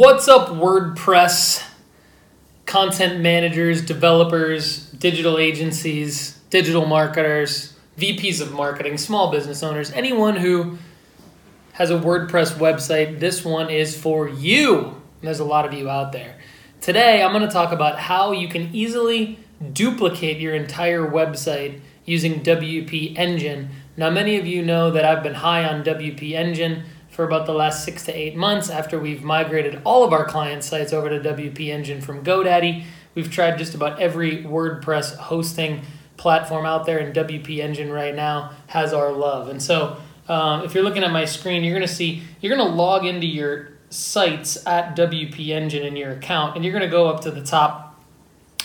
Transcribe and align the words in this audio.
What's 0.00 0.28
up, 0.28 0.48
WordPress 0.48 1.62
content 2.64 3.20
managers, 3.20 3.82
developers, 3.82 4.90
digital 4.92 5.36
agencies, 5.36 6.38
digital 6.48 6.86
marketers, 6.86 7.76
VPs 7.98 8.40
of 8.40 8.50
marketing, 8.50 8.96
small 8.96 9.30
business 9.30 9.62
owners, 9.62 9.92
anyone 9.92 10.36
who 10.36 10.78
has 11.72 11.90
a 11.90 11.98
WordPress 11.98 12.54
website? 12.54 13.20
This 13.20 13.44
one 13.44 13.68
is 13.68 13.94
for 13.94 14.26
you. 14.26 15.02
There's 15.20 15.40
a 15.40 15.44
lot 15.44 15.66
of 15.66 15.74
you 15.74 15.90
out 15.90 16.12
there. 16.12 16.38
Today, 16.80 17.22
I'm 17.22 17.32
going 17.32 17.46
to 17.46 17.52
talk 17.52 17.70
about 17.70 17.98
how 17.98 18.32
you 18.32 18.48
can 18.48 18.74
easily 18.74 19.38
duplicate 19.74 20.40
your 20.40 20.54
entire 20.54 21.02
website 21.02 21.78
using 22.06 22.42
WP 22.42 23.18
Engine. 23.18 23.68
Now, 23.98 24.08
many 24.08 24.38
of 24.38 24.46
you 24.46 24.64
know 24.64 24.90
that 24.92 25.04
I've 25.04 25.22
been 25.22 25.34
high 25.34 25.66
on 25.66 25.84
WP 25.84 26.32
Engine 26.32 26.84
for 27.10 27.24
about 27.24 27.44
the 27.46 27.52
last 27.52 27.84
six 27.84 28.04
to 28.04 28.12
eight 28.12 28.36
months 28.36 28.70
after 28.70 28.98
we've 28.98 29.22
migrated 29.22 29.82
all 29.84 30.04
of 30.04 30.12
our 30.12 30.24
client 30.24 30.64
sites 30.64 30.92
over 30.92 31.10
to 31.10 31.20
WP 31.20 31.68
Engine 31.68 32.00
from 32.00 32.24
GoDaddy. 32.24 32.84
We've 33.14 33.30
tried 33.30 33.58
just 33.58 33.74
about 33.74 34.00
every 34.00 34.44
WordPress 34.44 35.16
hosting 35.16 35.82
platform 36.16 36.66
out 36.66 36.86
there, 36.86 36.98
and 36.98 37.14
WP 37.14 37.58
Engine 37.58 37.90
right 37.90 38.14
now 38.14 38.52
has 38.68 38.92
our 38.92 39.10
love. 39.10 39.48
And 39.48 39.60
so, 39.60 39.96
um, 40.28 40.64
if 40.64 40.74
you're 40.74 40.84
looking 40.84 41.02
at 41.02 41.10
my 41.10 41.24
screen, 41.24 41.64
you're 41.64 41.74
going 41.74 41.86
to 41.86 41.92
see 41.92 42.22
you're 42.40 42.54
going 42.54 42.68
to 42.68 42.74
log 42.74 43.04
into 43.04 43.26
your 43.26 43.70
sites 43.88 44.64
at 44.66 44.96
WP 44.96 45.48
Engine 45.48 45.82
in 45.82 45.96
your 45.96 46.12
account, 46.12 46.54
and 46.54 46.64
you're 46.64 46.72
going 46.72 46.88
to 46.88 46.90
go 46.90 47.08
up 47.08 47.22
to 47.22 47.30
the 47.30 47.42
top 47.42 48.00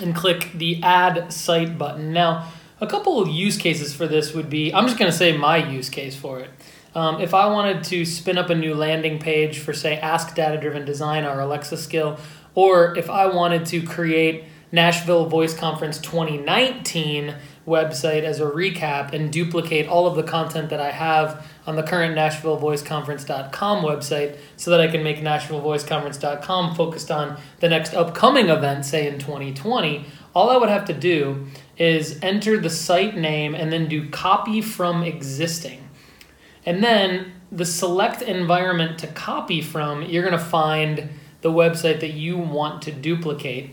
and 0.00 0.14
click 0.14 0.50
the 0.54 0.82
Add 0.82 1.32
Site 1.32 1.78
button. 1.78 2.12
Now, 2.12 2.50
a 2.80 2.86
couple 2.86 3.22
of 3.22 3.28
use 3.28 3.56
cases 3.56 3.94
for 3.94 4.08
this 4.08 4.34
would 4.34 4.50
be 4.50 4.74
I'm 4.74 4.86
just 4.86 4.98
going 4.98 5.10
to 5.10 5.16
say 5.16 5.36
my 5.36 5.58
use 5.58 5.88
case 5.88 6.16
for 6.16 6.40
it. 6.40 6.50
Um, 6.94 7.20
if 7.20 7.32
I 7.32 7.46
wanted 7.46 7.84
to 7.84 8.04
spin 8.04 8.36
up 8.36 8.50
a 8.50 8.54
new 8.54 8.74
landing 8.74 9.18
page 9.18 9.58
for, 9.58 9.72
say, 9.72 9.98
Ask 9.98 10.34
Data 10.34 10.60
Driven 10.60 10.84
Design, 10.84 11.24
our 11.24 11.40
Alexa 11.40 11.76
skill, 11.76 12.18
or 12.54 12.96
if 12.98 13.08
I 13.08 13.26
wanted 13.26 13.64
to 13.66 13.82
create 13.82 14.44
Nashville 14.72 15.26
Voice 15.26 15.54
Conference 15.54 15.98
2019 15.98 17.34
website 17.66 18.22
as 18.22 18.40
a 18.40 18.44
recap 18.44 19.12
and 19.12 19.32
duplicate 19.32 19.86
all 19.86 20.06
of 20.06 20.16
the 20.16 20.22
content 20.22 20.70
that 20.70 20.80
I 20.80 20.90
have 20.90 21.46
on 21.66 21.76
the 21.76 21.82
current 21.82 22.16
NashvilleVoiceConference.com 22.16 23.84
website 23.84 24.36
so 24.56 24.70
that 24.70 24.80
I 24.80 24.88
can 24.88 25.02
make 25.02 25.18
NashvilleVoiceConference.com 25.18 26.74
focused 26.74 27.10
on 27.10 27.38
the 27.60 27.68
next 27.68 27.94
upcoming 27.94 28.48
event, 28.48 28.84
say 28.84 29.06
in 29.06 29.18
2020, 29.18 30.06
all 30.34 30.50
I 30.50 30.56
would 30.56 30.70
have 30.70 30.86
to 30.86 30.94
do 30.94 31.46
is 31.76 32.18
enter 32.22 32.58
the 32.58 32.70
site 32.70 33.16
name 33.16 33.54
and 33.54 33.72
then 33.72 33.88
do 33.88 34.08
copy 34.10 34.60
from 34.60 35.02
existing. 35.02 35.88
And 36.64 36.82
then 36.82 37.32
the 37.50 37.64
select 37.64 38.22
environment 38.22 38.98
to 39.00 39.06
copy 39.06 39.60
from, 39.60 40.02
you're 40.02 40.22
going 40.22 40.38
to 40.38 40.44
find 40.44 41.10
the 41.42 41.50
website 41.50 42.00
that 42.00 42.12
you 42.12 42.38
want 42.38 42.82
to 42.82 42.92
duplicate. 42.92 43.70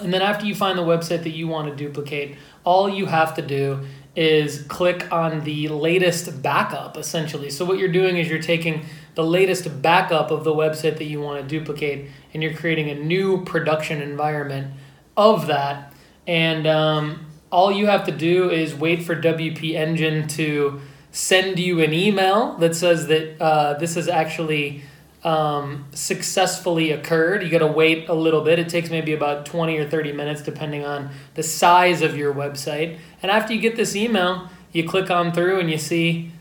And 0.00 0.12
then 0.12 0.22
after 0.22 0.46
you 0.46 0.54
find 0.54 0.78
the 0.78 0.82
website 0.82 1.22
that 1.22 1.30
you 1.30 1.46
want 1.46 1.68
to 1.68 1.76
duplicate, 1.76 2.36
all 2.64 2.88
you 2.88 3.06
have 3.06 3.34
to 3.34 3.42
do 3.42 3.86
is 4.16 4.62
click 4.64 5.10
on 5.12 5.44
the 5.44 5.68
latest 5.68 6.42
backup 6.42 6.96
essentially. 6.96 7.48
So 7.48 7.64
what 7.64 7.78
you're 7.78 7.92
doing 7.92 8.16
is 8.16 8.28
you're 8.28 8.42
taking 8.42 8.84
the 9.14 9.24
latest 9.24 9.82
backup 9.82 10.30
of 10.30 10.44
the 10.44 10.52
website 10.52 10.98
that 10.98 11.04
you 11.04 11.20
want 11.20 11.40
to 11.42 11.48
duplicate 11.48 12.08
and 12.34 12.42
you're 12.42 12.54
creating 12.54 12.90
a 12.90 12.94
new 12.94 13.44
production 13.44 14.02
environment 14.02 14.74
of 15.16 15.46
that. 15.46 15.92
And 16.26 16.66
um, 16.66 17.26
all 17.52 17.70
you 17.70 17.86
have 17.86 18.04
to 18.06 18.12
do 18.12 18.50
is 18.50 18.74
wait 18.74 19.02
for 19.02 19.14
WP 19.14 19.74
Engine 19.74 20.26
to 20.28 20.80
send 21.12 21.58
you 21.58 21.80
an 21.80 21.92
email 21.92 22.56
that 22.58 22.76
says 22.76 23.06
that 23.08 23.40
uh, 23.40 23.74
this 23.74 23.94
has 23.94 24.08
actually 24.08 24.82
um, 25.24 25.86
successfully 25.92 26.92
occurred. 26.92 27.42
You 27.42 27.50
got 27.50 27.58
to 27.58 27.66
wait 27.66 28.08
a 28.08 28.14
little 28.14 28.42
bit. 28.42 28.58
It 28.58 28.68
takes 28.68 28.90
maybe 28.90 29.12
about 29.12 29.44
20 29.46 29.76
or 29.78 29.88
30 29.88 30.12
minutes, 30.12 30.42
depending 30.42 30.84
on 30.84 31.10
the 31.34 31.42
size 31.42 32.02
of 32.02 32.16
your 32.16 32.32
website. 32.32 32.98
And 33.22 33.30
after 33.30 33.52
you 33.52 33.60
get 33.60 33.76
this 33.76 33.94
email, 33.94 34.48
you 34.72 34.88
click 34.88 35.10
on 35.10 35.32
through 35.32 35.60
and 35.60 35.70
you 35.70 35.78
see, 35.78 36.32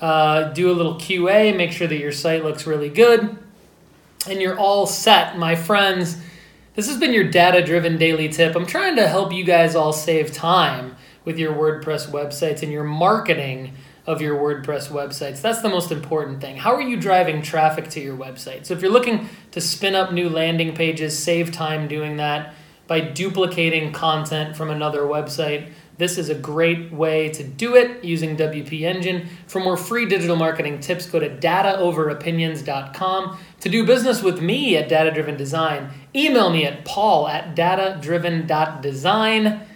uh, 0.00 0.44
do 0.52 0.70
a 0.70 0.74
little 0.74 0.94
QA, 0.94 1.56
make 1.56 1.72
sure 1.72 1.88
that 1.88 1.98
your 1.98 2.12
site 2.12 2.44
looks 2.44 2.66
really 2.66 2.88
good, 2.88 3.36
and 4.28 4.40
you're 4.40 4.58
all 4.58 4.86
set, 4.86 5.36
my 5.38 5.56
friends. 5.56 6.18
This 6.74 6.86
has 6.86 6.98
been 6.98 7.12
your 7.12 7.28
data 7.28 7.64
driven 7.64 7.98
daily 7.98 8.28
tip. 8.28 8.54
I'm 8.54 8.66
trying 8.66 8.94
to 8.96 9.08
help 9.08 9.32
you 9.32 9.42
guys 9.42 9.74
all 9.74 9.92
save 9.92 10.32
time 10.32 10.94
with 11.24 11.38
your 11.38 11.52
WordPress 11.52 12.10
websites 12.10 12.62
and 12.62 12.70
your 12.70 12.84
marketing 12.84 13.74
of 14.08 14.20
your 14.22 14.38
WordPress 14.38 14.88
websites. 14.88 15.42
That's 15.42 15.60
the 15.60 15.68
most 15.68 15.92
important 15.92 16.40
thing. 16.40 16.56
How 16.56 16.74
are 16.74 16.80
you 16.80 16.96
driving 16.96 17.42
traffic 17.42 17.90
to 17.90 18.00
your 18.00 18.16
website? 18.16 18.64
So 18.64 18.72
if 18.72 18.80
you're 18.80 18.90
looking 18.90 19.28
to 19.50 19.60
spin 19.60 19.94
up 19.94 20.14
new 20.14 20.30
landing 20.30 20.74
pages, 20.74 21.14
save 21.16 21.52
time 21.52 21.86
doing 21.88 22.16
that 22.16 22.54
by 22.86 23.00
duplicating 23.00 23.92
content 23.92 24.56
from 24.56 24.70
another 24.70 25.02
website. 25.02 25.72
This 25.98 26.16
is 26.16 26.30
a 26.30 26.34
great 26.34 26.90
way 26.90 27.28
to 27.28 27.44
do 27.44 27.76
it 27.76 28.02
using 28.02 28.34
WP 28.34 28.80
Engine. 28.80 29.28
For 29.46 29.60
more 29.60 29.76
free 29.76 30.06
digital 30.06 30.36
marketing 30.36 30.80
tips, 30.80 31.04
go 31.04 31.18
to 31.18 31.28
dataoveropinions.com. 31.28 33.38
To 33.60 33.68
do 33.68 33.84
business 33.84 34.22
with 34.22 34.40
me 34.40 34.78
at 34.78 34.88
Data 34.88 35.10
Driven 35.10 35.36
Design, 35.36 35.90
email 36.16 36.48
me 36.48 36.64
at 36.64 36.86
paul 36.86 37.28
at 37.28 37.54
datadriven.design. 37.54 39.66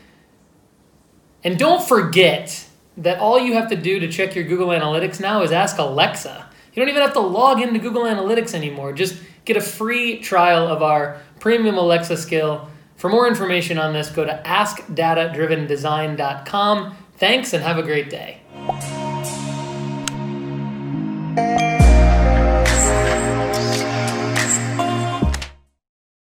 And 1.44 1.59
don't 1.59 1.87
forget, 1.87 2.69
that 2.97 3.19
all 3.19 3.38
you 3.38 3.53
have 3.54 3.69
to 3.70 3.76
do 3.76 4.00
to 4.00 4.10
check 4.10 4.34
your 4.34 4.44
Google 4.44 4.69
Analytics 4.69 5.20
now 5.20 5.42
is 5.42 5.53
ask 5.53 5.76
Alexa. 5.78 6.47
You 6.72 6.80
don't 6.80 6.88
even 6.88 7.03
have 7.03 7.12
to 7.14 7.20
log 7.20 7.60
into 7.60 7.78
Google 7.78 8.03
Analytics 8.04 8.54
anymore. 8.54 8.92
Just 8.92 9.20
get 9.44 9.56
a 9.56 9.60
free 9.60 10.20
trial 10.20 10.66
of 10.66 10.82
our 10.82 11.20
premium 11.41 11.76
Alexa 11.76 12.16
skill. 12.16 12.69
For 12.97 13.10
more 13.10 13.28
information 13.28 13.78
on 13.78 13.92
this, 13.92 14.10
go 14.10 14.25
to 14.25 14.42
askdatadrivendesign.com. 14.44 16.97
Thanks 17.16 17.53
and 17.53 17.62
have 17.62 17.78
a 17.78 17.82
great 17.82 18.10
day. 18.10 18.41